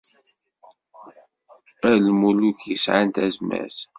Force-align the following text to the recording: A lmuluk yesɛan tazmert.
A 1.89 1.91
lmuluk 2.05 2.59
yesɛan 2.69 3.09
tazmert. 3.15 3.77